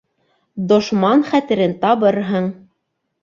[0.71, 2.51] Дошман хәтерен табырһың.